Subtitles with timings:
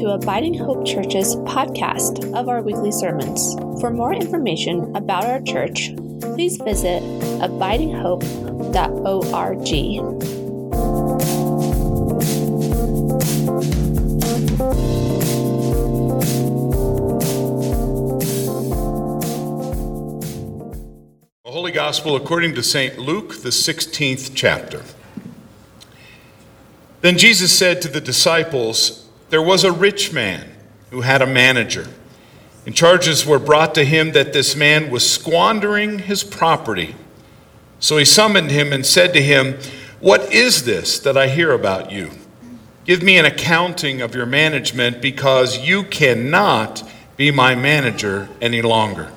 [0.00, 3.54] to Abiding Hope Church's podcast of our weekly sermons.
[3.82, 7.02] For more information about our church, please visit
[7.42, 9.66] abidinghope.org.
[21.44, 22.98] The Holy Gospel according to St.
[22.98, 24.82] Luke, the 16th chapter.
[27.02, 30.48] Then Jesus said to the disciples, There was a rich man
[30.90, 31.86] who had a manager,
[32.66, 36.94] and charges were brought to him that this man was squandering his property.
[37.78, 39.58] So he summoned him and said to him,
[40.00, 42.10] What is this that I hear about you?
[42.84, 46.82] Give me an accounting of your management, because you cannot
[47.16, 49.10] be my manager any longer.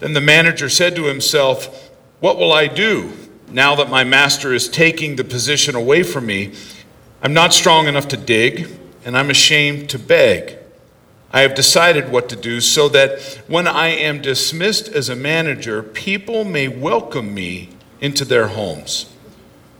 [0.00, 3.12] Then the manager said to himself, What will I do?
[3.50, 6.52] now that my master is taking the position away from me,
[7.22, 8.68] I'm not strong enough to dig,
[9.06, 10.58] and I'm ashamed to beg.
[11.32, 15.82] I have decided what to do so that when I am dismissed as a manager,
[15.82, 19.12] people may welcome me into their homes.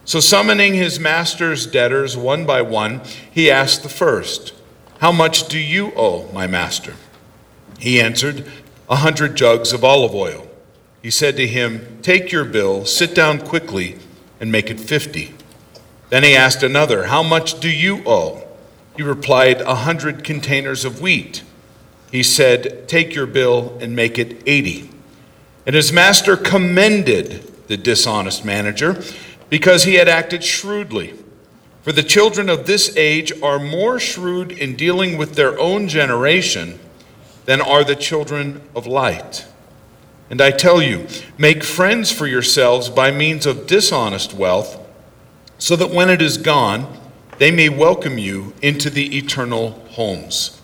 [0.05, 4.55] So, summoning his master's debtors one by one, he asked the first,
[5.01, 6.95] How much do you owe my master?
[7.81, 8.49] He answered,
[8.89, 10.47] A hundred jugs of olive oil.
[11.03, 13.99] He said to him, Take your bill, sit down quickly,
[14.41, 15.35] and make it fifty.
[16.11, 18.46] Then he asked another, How much do you owe?
[18.97, 21.43] He replied, A hundred containers of wheat.
[22.11, 24.91] He said, Take your bill and make it eighty.
[25.67, 29.03] And his master commended the dishonest manager
[29.51, 31.15] because he had acted shrewdly.
[31.83, 36.79] For the children of this age are more shrewd in dealing with their own generation
[37.45, 39.47] than are the children of light.
[40.29, 41.07] And I tell you,
[41.39, 44.81] make friends for yourselves by means of dishonest wealth,
[45.59, 46.93] so that when it is gone,
[47.39, 50.61] they may welcome you into the eternal homes.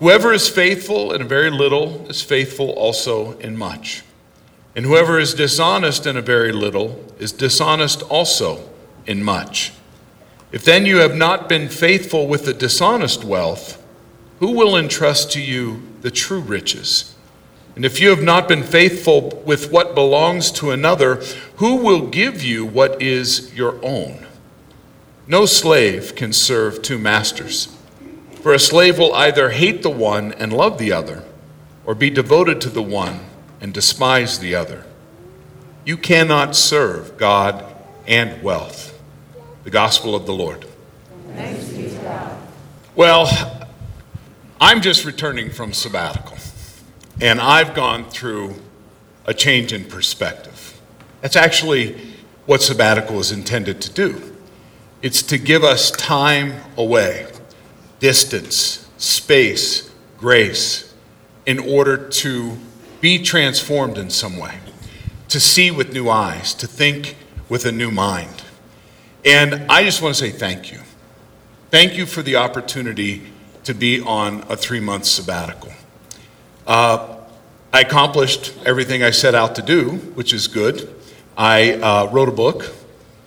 [0.00, 4.04] Whoever is faithful in a very little is faithful also in much.
[4.76, 8.68] And whoever is dishonest in a very little is dishonest also
[9.06, 9.72] in much.
[10.52, 13.82] If then you have not been faithful with the dishonest wealth,
[14.38, 17.14] who will entrust to you the true riches?
[17.74, 21.16] And if you have not been faithful with what belongs to another,
[21.56, 24.27] who will give you what is your own?
[25.30, 27.76] No slave can serve two masters.
[28.40, 31.22] For a slave will either hate the one and love the other,
[31.84, 33.20] or be devoted to the one
[33.60, 34.86] and despise the other.
[35.84, 37.62] You cannot serve God
[38.06, 38.98] and wealth.
[39.64, 40.64] The gospel of the Lord.
[42.94, 43.68] Well,
[44.58, 46.38] I'm just returning from sabbatical.
[47.20, 48.54] And I've gone through
[49.26, 50.80] a change in perspective.
[51.20, 52.00] That's actually
[52.46, 54.37] what sabbatical is intended to do.
[55.00, 57.28] It's to give us time away,
[58.00, 60.92] distance, space, grace,
[61.46, 62.58] in order to
[63.00, 64.58] be transformed in some way,
[65.28, 67.16] to see with new eyes, to think
[67.48, 68.42] with a new mind.
[69.24, 70.80] And I just want to say thank you.
[71.70, 73.22] Thank you for the opportunity
[73.64, 75.72] to be on a three month sabbatical.
[76.66, 77.18] Uh,
[77.72, 80.92] I accomplished everything I set out to do, which is good.
[81.36, 82.74] I uh, wrote a book,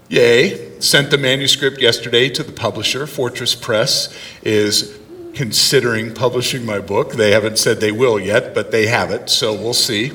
[0.09, 0.70] yay.
[0.81, 3.05] Sent the manuscript yesterday to the publisher.
[3.05, 4.11] Fortress Press
[4.41, 4.97] is
[5.35, 7.13] considering publishing my book.
[7.13, 10.11] They haven't said they will yet, but they have it, so we'll see.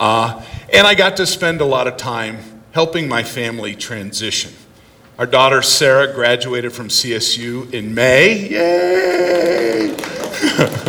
[0.00, 0.42] Uh,
[0.72, 2.38] and I got to spend a lot of time
[2.72, 4.52] helping my family transition.
[5.18, 8.48] Our daughter Sarah graduated from CSU in May.
[8.50, 9.96] Yay!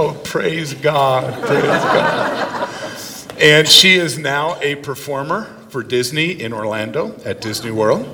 [0.00, 1.44] Oh, praise God.
[1.44, 2.68] Praise God.
[3.40, 8.06] And she is now a performer for Disney in Orlando at Disney World.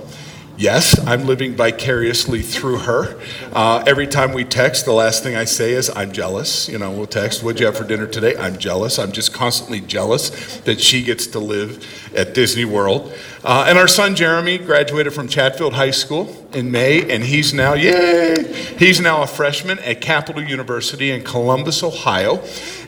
[0.56, 3.20] Yes, I'm living vicariously through her.
[3.52, 6.68] Uh, every time we text, the last thing I say is, I'm jealous.
[6.68, 8.36] You know, we'll text, What'd you have for dinner today?
[8.36, 9.00] I'm jealous.
[9.00, 11.84] I'm just constantly jealous that she gets to live
[12.14, 13.12] at Disney World.
[13.42, 17.74] Uh, and our son Jeremy graduated from Chatfield High School in May, and he's now,
[17.74, 22.40] yay, he's now a freshman at Capital University in Columbus, Ohio.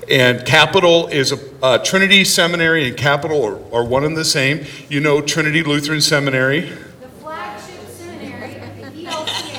[0.09, 4.65] And Capital is a uh, Trinity Seminary and Capital are, are one and the same.
[4.89, 6.71] You know Trinity Lutheran Seminary.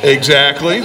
[0.03, 0.81] Exactly.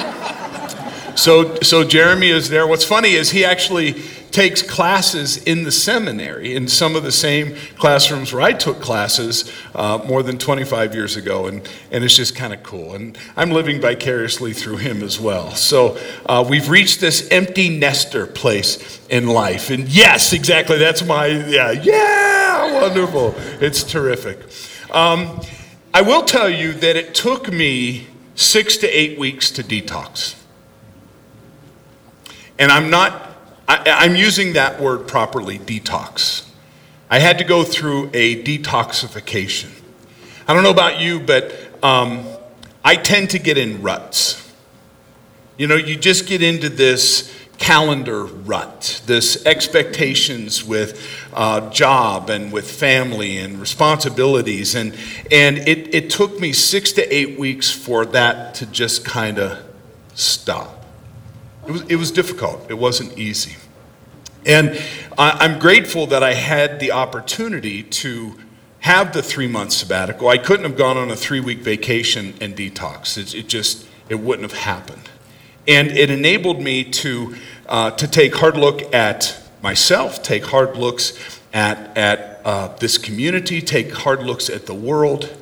[1.17, 2.67] So, so Jeremy is there.
[2.67, 7.55] What's funny is he actually takes classes in the seminary in some of the same
[7.77, 12.35] classrooms where I took classes uh, more than 25 years ago, and, and it's just
[12.35, 12.95] kind of cool.
[12.95, 15.51] And I'm living vicariously through him as well.
[15.51, 19.69] So uh, we've reached this empty nester place in life.
[19.69, 23.35] And yes, exactly, that's my, yeah, yeah, wonderful.
[23.61, 24.39] It's terrific.
[24.91, 25.41] Um,
[25.93, 30.37] I will tell you that it took me six to eight weeks to detox.
[32.59, 33.37] And I'm not,
[33.69, 36.49] I, I'm using that word properly detox.
[37.11, 39.71] I had to go through a detoxification.
[40.49, 41.53] I don't know about you, but
[41.83, 42.27] um,
[42.85, 44.53] I tend to get in ruts.
[45.59, 47.33] You know, you just get into this
[47.63, 51.01] calendar rut, this expectations with
[51.33, 54.75] uh, job and with family and responsibilities.
[54.75, 54.97] And,
[55.31, 59.63] and it, it took me six to eight weeks for that to just kind of
[60.15, 60.85] stop.
[61.69, 63.55] It was, it was difficult, it wasn't easy.
[64.45, 64.83] And
[65.17, 68.41] I'm grateful that I had the opportunity to
[68.81, 70.29] have the three month sabbatical.
[70.29, 73.17] I couldn't have gone on a three week vacation and detox.
[73.17, 75.09] It, it just, it wouldn't have happened.
[75.69, 77.37] And it enabled me to,
[77.73, 83.63] uh, to take hard look at myself, take hard looks at, at uh, this community,
[83.63, 85.35] take hard looks at the world,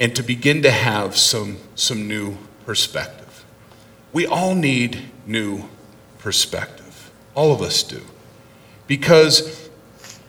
[0.00, 2.36] and to begin to have some, some new
[2.66, 3.44] perspective.
[4.12, 5.68] We all need new
[6.18, 7.12] perspective.
[7.36, 8.02] All of us do.
[8.88, 9.70] Because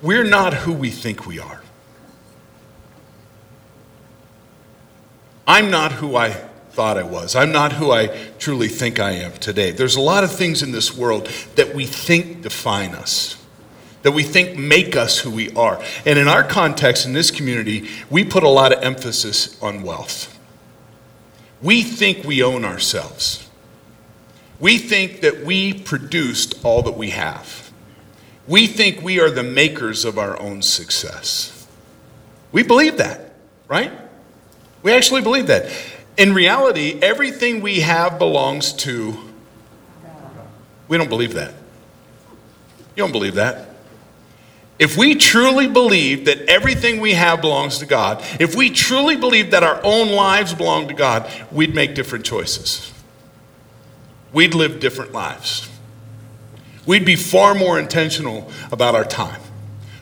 [0.04, 1.64] we're not who we think we are.
[5.48, 7.38] I'm not who I thought I was.
[7.38, 8.08] I'm not who I
[8.38, 9.72] truly think I am today.
[9.72, 13.42] There's a lot of things in this world that we think define us,
[14.02, 15.82] that we think make us who we are.
[16.06, 20.38] And in our context, in this community, we put a lot of emphasis on wealth.
[21.62, 23.50] We think we own ourselves.
[24.60, 27.72] We think that we produced all that we have.
[28.48, 31.68] We think we are the makers of our own success.
[32.52, 33.34] We believe that,
[33.70, 33.94] right?
[34.84, 35.72] We actually believe that.
[36.18, 39.18] In reality, everything we have belongs to.
[40.88, 41.54] We don't believe that.
[42.96, 43.70] You don't believe that.
[44.78, 49.52] If we truly believe that everything we have belongs to God, if we truly believe
[49.52, 52.92] that our own lives belong to God, we'd make different choices.
[54.34, 55.70] We'd live different lives.
[56.86, 59.42] We'd be far more intentional about our time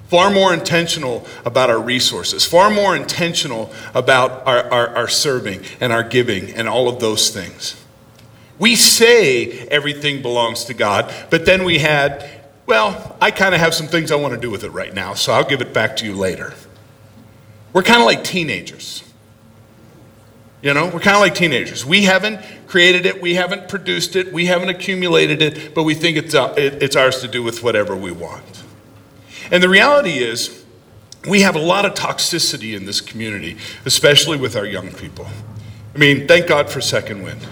[0.09, 5.91] far more intentional about our resources, far more intentional about our, our, our, serving and
[5.91, 7.75] our giving and all of those things.
[8.59, 12.29] We say everything belongs to God, but then we had,
[12.65, 15.15] well, I kind of have some things I want to do with it right now,
[15.15, 16.53] so I'll give it back to you later.
[17.73, 19.03] We're kind of like teenagers.
[20.61, 21.85] You know, we're kind of like teenagers.
[21.85, 26.15] We haven't created it, we haven't produced it, we haven't accumulated it, but we think
[26.17, 28.62] it's, uh, it, it's ours to do with whatever we want.
[29.53, 30.65] And the reality is,
[31.29, 33.55] we have a lot of toxicity in this community,
[33.85, 35.27] especially with our young people.
[35.93, 37.47] I mean, thank God for Second Wind.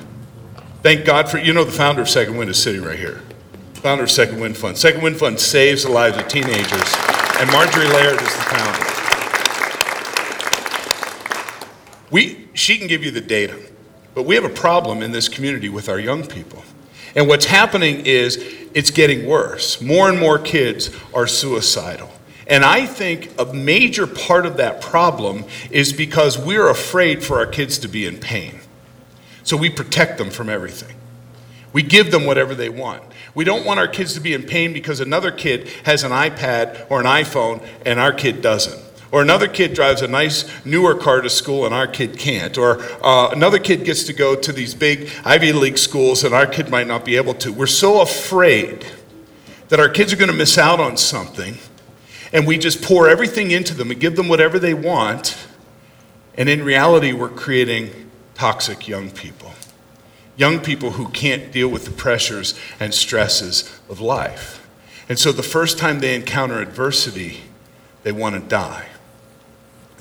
[0.81, 3.21] Thank God for, you know, the founder of Second Wind is sitting right here.
[3.75, 4.79] Founder of Second Wind Fund.
[4.79, 6.95] Second Wind Fund saves the lives of teenagers,
[7.39, 8.87] and Marjorie Laird is the founder.
[12.09, 13.59] We, she can give you the data,
[14.15, 16.63] but we have a problem in this community with our young people.
[17.15, 18.37] And what's happening is
[18.73, 19.81] it's getting worse.
[19.81, 22.09] More and more kids are suicidal.
[22.47, 27.45] And I think a major part of that problem is because we're afraid for our
[27.45, 28.59] kids to be in pain.
[29.43, 30.95] So we protect them from everything.
[31.73, 33.03] We give them whatever they want.
[33.33, 36.85] We don't want our kids to be in pain because another kid has an iPad
[36.89, 38.81] or an iPhone and our kid doesn't.
[39.11, 42.57] Or another kid drives a nice newer car to school and our kid can't.
[42.57, 46.47] Or uh, another kid gets to go to these big Ivy League schools and our
[46.47, 47.51] kid might not be able to.
[47.51, 48.85] We're so afraid
[49.67, 51.57] that our kids are going to miss out on something
[52.31, 55.37] and we just pour everything into them and give them whatever they want.
[56.35, 59.51] And in reality, we're creating toxic young people.
[60.37, 64.65] Young people who can't deal with the pressures and stresses of life.
[65.09, 67.41] And so the first time they encounter adversity,
[68.03, 68.85] they want to die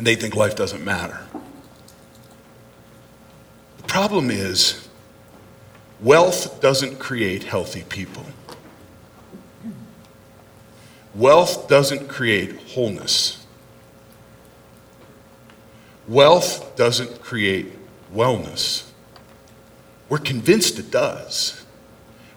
[0.01, 1.21] and they think life doesn't matter.
[3.77, 4.89] The problem is,
[6.01, 8.25] wealth doesn't create healthy people.
[11.15, 13.45] Wealth doesn't create wholeness.
[16.09, 17.67] Wealth doesn't create
[18.11, 18.89] wellness.
[20.09, 21.63] We're convinced it does.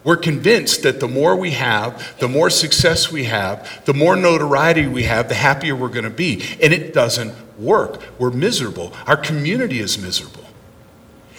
[0.03, 4.85] We're convinced that the more we have, the more success we have, the more notoriety
[4.85, 6.43] we have, the happier we're going to be.
[6.61, 8.01] And it doesn't work.
[8.19, 8.93] We're miserable.
[9.05, 10.43] Our community is miserable.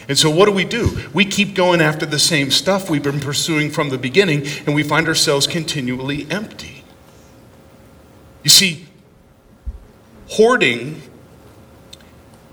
[0.08, 0.98] And so, what do we do?
[1.14, 4.82] We keep going after the same stuff we've been pursuing from the beginning, and we
[4.82, 6.84] find ourselves continually empty.
[8.42, 8.86] You see,
[10.28, 11.02] hoarding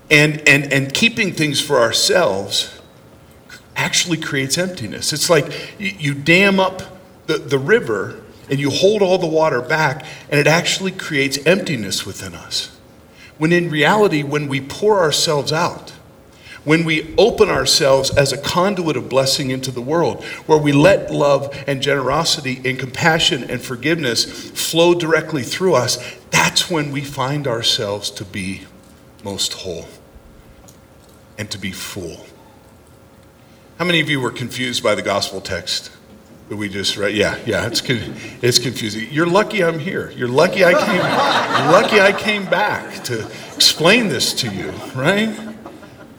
[0.09, 2.79] and, and, and keeping things for ourselves
[3.75, 5.11] actually creates emptiness.
[5.11, 6.81] It's like you dam up
[7.27, 12.05] the, the river and you hold all the water back, and it actually creates emptiness
[12.05, 12.77] within us.
[13.41, 15.93] When in reality, when we pour ourselves out,
[16.63, 21.11] when we open ourselves as a conduit of blessing into the world, where we let
[21.11, 25.97] love and generosity and compassion and forgiveness flow directly through us,
[26.29, 28.67] that's when we find ourselves to be
[29.23, 29.87] most whole
[31.39, 32.27] and to be full.
[33.79, 35.89] How many of you were confused by the gospel text
[36.51, 37.15] that we just read?
[37.15, 37.81] Yeah, yeah, it's,
[38.43, 39.07] it's confusing.
[39.09, 40.11] You're lucky I'm here.
[40.11, 45.33] You're lucky I came, lucky I came back to explain this to you, right?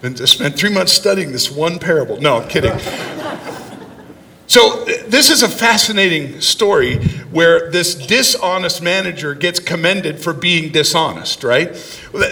[0.03, 2.19] And just spent three months studying this one parable.
[2.19, 2.73] No, I'm kidding.
[4.47, 6.97] So, this is a fascinating story
[7.31, 11.75] where this dishonest manager gets commended for being dishonest, right?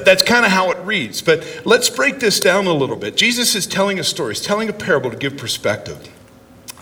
[0.07, 1.21] That's kind of how it reads.
[1.21, 3.19] But let's break this down a little bit.
[3.19, 6.11] Jesus is telling a story, he's telling a parable to give perspective.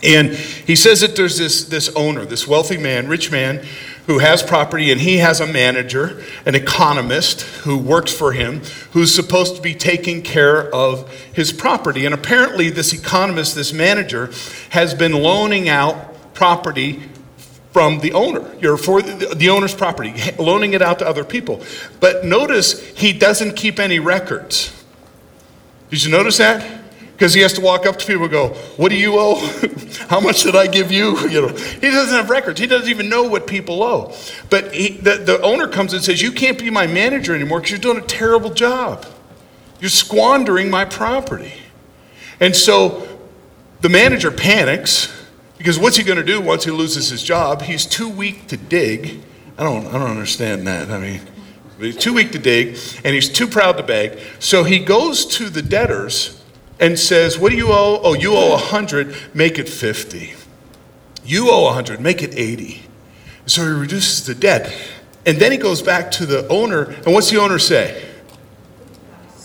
[0.03, 3.65] And he says that there's this, this owner, this wealthy man, rich man,
[4.07, 9.13] who has property, and he has a manager, an economist who works for him, who's
[9.13, 12.05] supposed to be taking care of his property.
[12.05, 14.31] And apparently, this economist, this manager,
[14.71, 17.03] has been loaning out property
[17.71, 18.41] from the owner,
[18.77, 21.63] for the owner's property, loaning it out to other people.
[21.99, 24.73] But notice he doesn't keep any records.
[25.91, 26.78] Did you notice that?
[27.19, 28.47] Because he has to walk up to people and go,
[28.77, 29.35] What do you owe?
[30.07, 31.17] How much did I give you?
[31.29, 32.59] You know, he doesn't have records.
[32.59, 34.15] He doesn't even know what people owe.
[34.49, 37.71] But he, the, the owner comes and says, You can't be my manager anymore because
[37.71, 39.05] you're doing a terrible job.
[39.81, 41.53] You're squandering my property.
[42.39, 43.19] And so
[43.81, 45.13] the manager panics
[45.57, 47.63] because what's he going to do once he loses his job?
[47.63, 49.19] He's too weak to dig.
[49.57, 50.89] I don't, I don't understand that.
[50.89, 51.21] I mean,
[51.79, 54.19] he's too weak to dig and he's too proud to beg.
[54.39, 56.38] So he goes to the debtors
[56.79, 57.99] and says, What do you owe?
[58.03, 60.33] Oh, you owe 100, make it 50.
[61.25, 62.83] You owe 100, make it 80.
[63.45, 64.73] So he reduces the debt.
[65.25, 68.05] And then he goes back to the owner, and what's the owner say?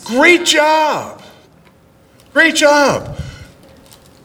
[0.04, 1.22] Great job.
[2.32, 3.18] Great job.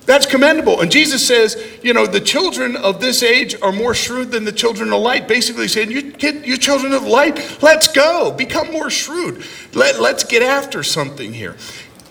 [0.05, 0.81] That's commendable.
[0.81, 4.51] And Jesus says, you know, the children of this age are more shrewd than the
[4.51, 5.27] children of light.
[5.27, 8.31] Basically saying, you, kid, you children of light, let's go.
[8.31, 9.45] Become more shrewd.
[9.73, 11.55] Let, let's get after something here.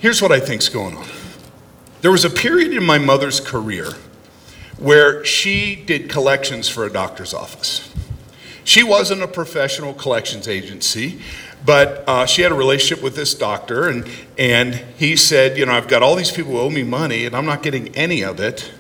[0.01, 1.09] Here's what I think's going on.
[2.03, 3.95] There was a period in my mother's career
[4.79, 7.93] where she did collections for a doctor's office.
[8.63, 11.21] She wasn't a professional collections agency,
[11.67, 15.73] but uh, she had a relationship with this doctor, and, and he said, You know,
[15.73, 18.39] I've got all these people who owe me money, and I'm not getting any of
[18.39, 18.71] it.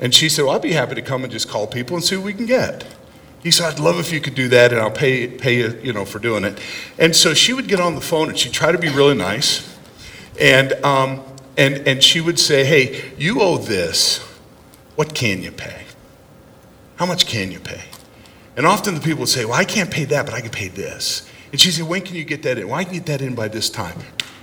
[0.00, 2.16] And she said, Well, I'd be happy to come and just call people and see
[2.16, 2.86] what we can get.
[3.42, 5.92] He said, I'd love if you could do that, and I'll pay, pay you, you
[5.92, 6.58] know, for doing it.
[6.98, 9.75] And so she would get on the phone, and she'd try to be really nice.
[10.40, 11.22] And, um,
[11.56, 14.18] and, and she would say, Hey, you owe this.
[14.94, 15.84] What can you pay?
[16.96, 17.82] How much can you pay?
[18.56, 20.68] And often the people would say, Well, I can't pay that, but I can pay
[20.68, 21.28] this.
[21.52, 22.68] And she said, When can you get that in?
[22.68, 23.98] Well, I can get that in by this time.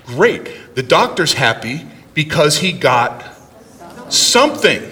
[0.06, 0.76] Great.
[0.76, 3.24] The doctor's happy because he got
[4.10, 4.90] something.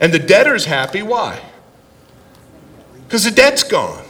[0.00, 1.02] And the debtor's happy.
[1.02, 1.40] Why?
[3.04, 4.01] Because the debt's gone.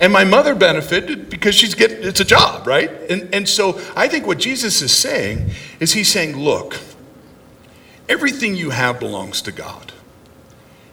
[0.00, 2.90] And my mother benefited because she's getting, it's a job, right?
[3.10, 6.78] And, and so I think what Jesus is saying is he's saying, look,
[8.08, 9.92] everything you have belongs to God.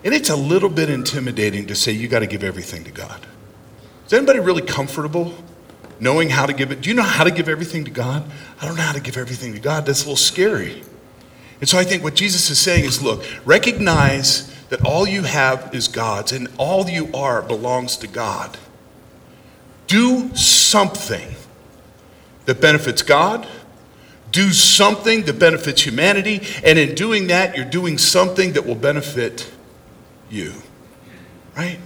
[0.04, 3.26] And it's a little bit intimidating to say you got to give everything to God.
[4.06, 5.34] Is anybody really comfortable
[6.00, 6.82] knowing how to give it?
[6.82, 8.24] Do you know how to give everything to God?
[8.60, 9.86] I don't know how to give everything to God.
[9.86, 10.84] That's a little scary.
[11.60, 15.74] And so I think what Jesus is saying is look, recognize that all you have
[15.74, 18.58] is God's and all you are belongs to God
[19.92, 21.36] do something
[22.46, 23.46] that benefits God,
[24.32, 29.52] do something that benefits humanity, and in doing that, you're doing something that will benefit
[30.30, 30.54] you.
[31.58, 31.78] Right?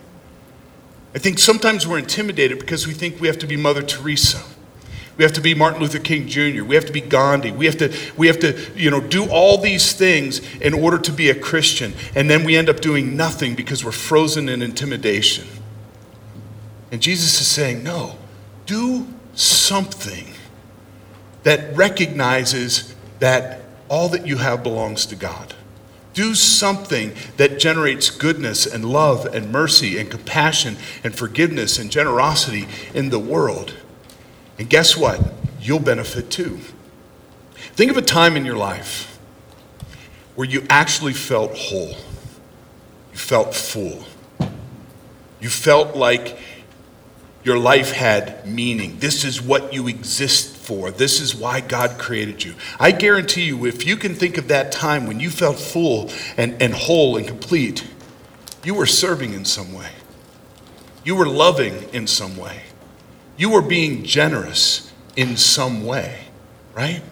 [1.15, 4.43] I think sometimes we're intimidated because we think we have to be Mother Teresa.
[5.17, 6.63] We have to be Martin Luther King Jr.
[6.63, 7.51] We have to be Gandhi.
[7.51, 11.11] We have to, we have to, you know, do all these things in order to
[11.11, 11.93] be a Christian.
[12.13, 15.47] And then we end up doing nothing because we're frozen in intimidation.
[16.95, 18.15] And Jesus is saying, no,
[18.65, 20.27] do something
[21.43, 25.55] that recognizes that all that you have belongs to God.
[26.13, 32.65] Do something that generates goodness and love and mercy and compassion and forgiveness and generosity
[32.93, 33.73] in the world.
[34.57, 35.19] And guess what?
[35.59, 36.61] You'll benefit too.
[37.73, 39.19] Think of a time in your life
[40.35, 41.97] where you actually felt whole,
[43.11, 44.05] you felt full,
[45.41, 46.37] you felt like
[47.45, 48.97] your life had meaning.
[48.97, 50.89] This is what you exist for.
[50.89, 52.55] This is why God created you.
[52.79, 56.59] I guarantee you, if you can think of that time when you felt full and,
[56.59, 57.87] and whole and complete,
[58.63, 59.91] you were serving in some way.
[61.03, 62.63] You were loving in some way.
[63.37, 66.21] You were being generous in some way,
[66.73, 67.03] right?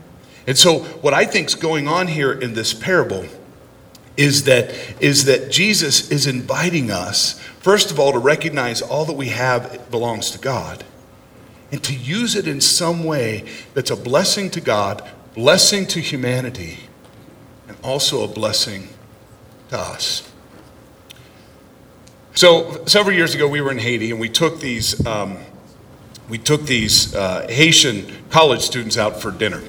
[0.47, 3.25] And so, what I think is going on here in this parable
[4.17, 9.13] is that, is that Jesus is inviting us, first of all, to recognize all that
[9.13, 10.83] we have belongs to God
[11.71, 13.43] and to use it in some way
[13.73, 16.77] that's a blessing to God, blessing to humanity,
[17.67, 18.89] and also a blessing
[19.69, 20.29] to us.
[22.35, 25.37] So, several years ago, we were in Haiti and we took these, um,
[26.29, 29.61] we took these uh, Haitian college students out for dinner.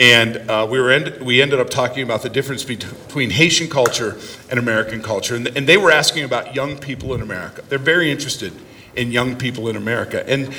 [0.00, 4.18] And uh, we, were end- we ended up talking about the difference between Haitian culture
[4.48, 5.36] and American culture.
[5.36, 7.62] And, and they were asking about young people in America.
[7.68, 8.54] They're very interested
[8.96, 10.26] in young people in America.
[10.26, 10.54] And,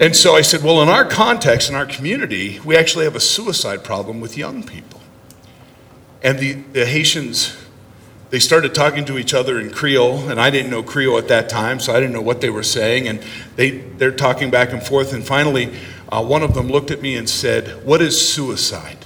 [0.00, 3.20] and so I said, well, in our context, in our community, we actually have a
[3.20, 5.00] suicide problem with young people.
[6.24, 7.56] And the, the Haitians,
[8.30, 11.48] they started talking to each other in Creole, and I didn't know Creole at that
[11.48, 13.06] time, so I didn't know what they were saying.
[13.06, 13.22] And
[13.54, 15.12] they, they're talking back and forth.
[15.12, 15.72] And finally,
[16.14, 19.04] uh, one of them looked at me and said, What is suicide?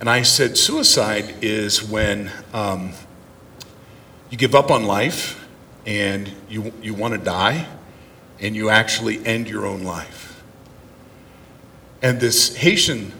[0.00, 2.92] And I said, Suicide is when um,
[4.30, 5.46] you give up on life
[5.84, 7.66] and you, you want to die
[8.40, 10.42] and you actually end your own life.
[12.00, 13.12] And this Haitian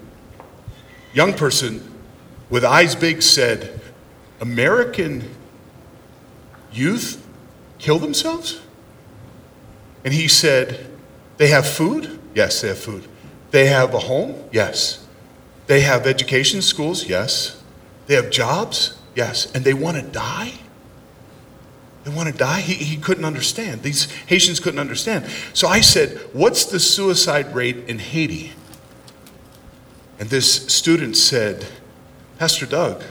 [1.13, 1.87] young person
[2.49, 3.79] with eyes big said,
[4.41, 5.29] American
[6.73, 7.23] youth
[7.77, 8.63] kill themselves?
[10.03, 10.94] And he said,
[11.37, 12.19] they have food?
[12.35, 13.07] Yes, they have food.
[13.51, 14.35] They have a home?
[14.53, 15.07] Yes.
[15.67, 17.09] They have education, schools?
[17.09, 17.63] Yes.
[18.07, 18.99] They have jobs?
[19.15, 19.53] Yes.
[19.55, 20.55] And they want to die?
[22.05, 22.61] They want to die?
[22.61, 23.83] He, he couldn't understand.
[23.83, 25.27] These Haitians couldn't understand.
[25.55, 28.53] So I said, What's the suicide rate in Haiti?
[30.19, 31.67] And this student said,
[32.39, 33.03] Pastor Doug,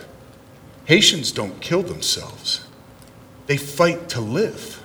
[0.86, 2.66] Haitians don't kill themselves,
[3.48, 4.84] they fight to live.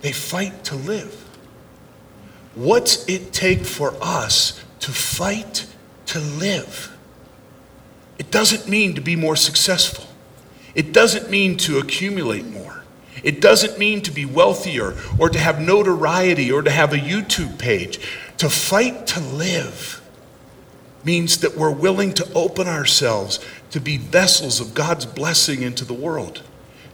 [0.00, 1.25] They fight to live.
[2.56, 5.66] What's it take for us to fight
[6.06, 6.96] to live?
[8.18, 10.06] It doesn't mean to be more successful.
[10.74, 12.82] It doesn't mean to accumulate more.
[13.22, 17.58] It doesn't mean to be wealthier or to have notoriety or to have a YouTube
[17.58, 18.00] page.
[18.38, 20.00] To fight to live
[21.04, 23.38] means that we're willing to open ourselves
[23.70, 26.42] to be vessels of God's blessing into the world.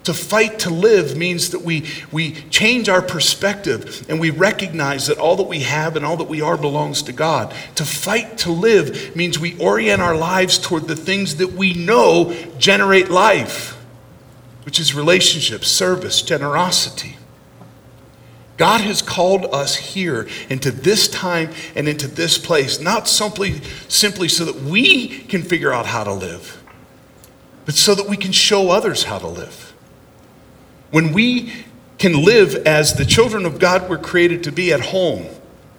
[0.05, 5.19] To fight to live means that we, we change our perspective and we recognize that
[5.19, 7.55] all that we have and all that we are belongs to God.
[7.77, 12.35] To fight to live means we orient our lives toward the things that we know
[12.59, 13.81] generate life,
[14.65, 17.17] which is relationships, service, generosity.
[18.57, 24.29] God has called us here into this time and into this place, not simply, simply
[24.29, 26.63] so that we can figure out how to live,
[27.67, 29.72] but so that we can show others how to live.
[30.93, 31.53] When we
[31.97, 35.27] can live as the children of God we're created to be at home,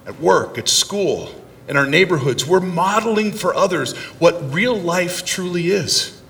[0.06, 1.30] at work, at school,
[1.68, 6.20] in our neighborhoods, we're modeling for others what real life truly is.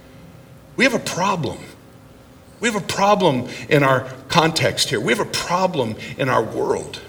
[0.77, 1.59] We have a problem.
[2.61, 5.01] We have a problem in our context here.
[5.01, 7.01] We have a problem in our world.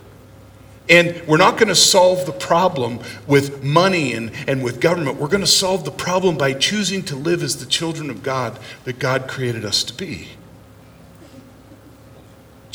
[0.88, 5.18] And we're not going to solve the problem with money and, and with government.
[5.18, 8.60] We're going to solve the problem by choosing to live as the children of God
[8.86, 10.30] that God created us to be.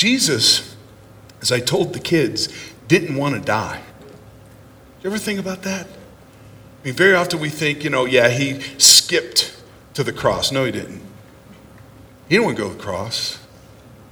[0.01, 0.75] Jesus,
[1.43, 2.49] as I told the kids,
[2.89, 3.83] didn't want to die.
[5.03, 5.87] You ever think about that?
[5.87, 9.55] I mean, very often we think, you know, yeah, he skipped
[9.93, 10.51] to the cross.
[10.53, 11.03] No, he didn't.
[12.31, 13.39] He didn't want to go to the cross.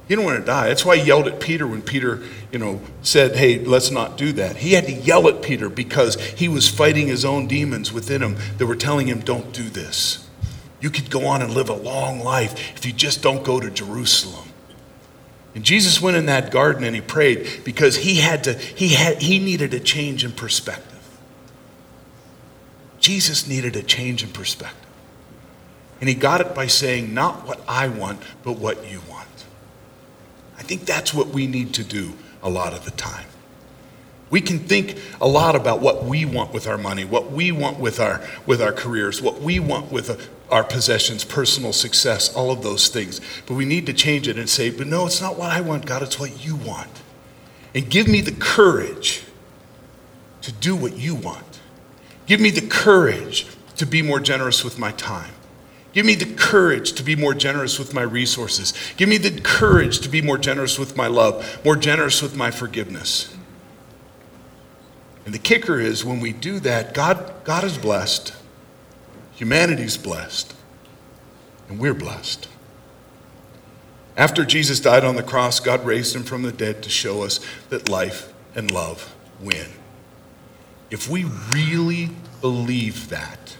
[0.07, 0.67] He didn't want to die.
[0.67, 2.21] That's why he yelled at Peter when Peter,
[2.51, 4.57] you know, said, hey, let's not do that.
[4.57, 8.37] He had to yell at Peter because he was fighting his own demons within him
[8.59, 10.29] that were telling him, don't do this.
[10.81, 13.71] You could go on and live a long life if you just don't go to
[13.71, 14.48] Jerusalem.
[15.55, 19.21] And Jesus went in that garden and he prayed because he had to, he had,
[19.21, 20.85] he needed a change in perspective.
[22.99, 24.85] Jesus needed a change in perspective.
[25.99, 29.27] And he got it by saying, not what I want, but what you want.
[30.57, 33.25] I think that's what we need to do a lot of the time.
[34.29, 37.79] We can think a lot about what we want with our money, what we want
[37.79, 40.15] with our, with our careers, what we want with uh,
[40.51, 43.21] our possessions, personal success, all of those things.
[43.45, 45.85] But we need to change it and say, but no, it's not what I want,
[45.85, 47.01] God, it's what you want.
[47.75, 49.23] And give me the courage
[50.41, 51.59] to do what you want.
[52.25, 55.31] Give me the courage to be more generous with my time.
[55.93, 58.73] Give me the courage to be more generous with my resources.
[58.97, 62.51] Give me the courage to be more generous with my love, more generous with my
[62.51, 63.35] forgiveness.
[65.25, 68.33] And the kicker is when we do that, God, God is blessed,
[69.39, 70.53] humanity's blessed,
[71.69, 72.49] and we're blessed.
[74.17, 77.39] After Jesus died on the cross, God raised him from the dead to show us
[77.69, 79.67] that life and love win.
[80.91, 81.23] if we
[81.53, 82.09] really
[82.41, 83.55] believe that,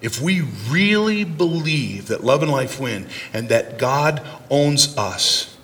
[0.00, 5.56] if we really believe that love and life win and that God owns us,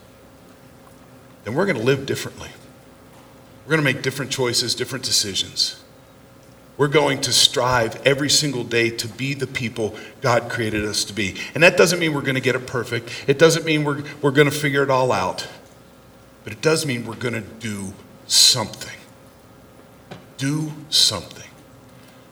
[1.44, 2.48] then we're going to live differently.
[3.64, 5.82] We're going to make different choices, different decisions.
[6.78, 11.12] We're going to strive every single day to be the people God created us to
[11.12, 11.34] be.
[11.54, 13.24] And that doesn't mean we're going to get it perfect.
[13.26, 15.48] It doesn't mean we're, we're going to figure it all out.
[16.44, 17.92] But it does mean we're going to do
[18.28, 18.96] something.
[20.36, 21.50] Do something.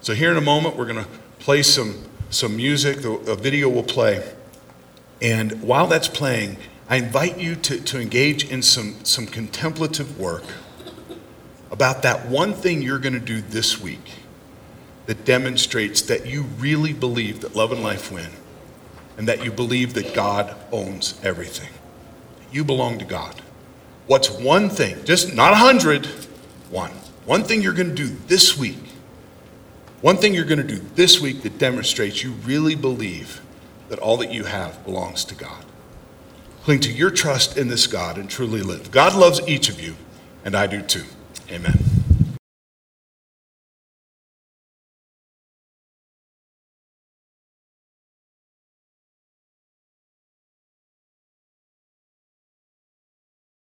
[0.01, 3.05] So, here in a moment, we're going to play some, some music.
[3.05, 4.33] A video will play.
[5.21, 10.45] And while that's playing, I invite you to, to engage in some, some contemplative work
[11.73, 14.13] about that one thing you're going to do this week
[15.07, 18.31] that demonstrates that you really believe that love and life win
[19.17, 21.71] and that you believe that God owns everything.
[22.53, 23.41] You belong to God.
[24.07, 26.07] What's one thing, just not a hundred,
[26.71, 26.93] one.
[27.25, 28.79] One thing you're going to do this week,
[30.01, 33.41] one thing you're going to do this week that demonstrates you really believe
[33.89, 35.65] that all that you have belongs to God.
[36.63, 38.91] Cling to your trust in this God and truly live.
[38.91, 39.97] God loves each of you,
[40.45, 41.05] and I do too.
[41.51, 41.96] Amen.